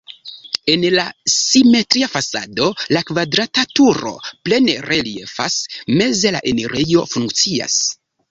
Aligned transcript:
En 0.75 0.83
la 0.93 1.01
simetria 1.33 2.07
fasado 2.13 2.69
la 2.97 3.03
kvadrata 3.09 3.65
turo 3.81 4.15
plene 4.49 4.77
reliefas, 4.87 5.59
meze 6.01 6.35
la 6.37 6.45
enirejo 6.53 7.07
funkcias. 7.15 7.77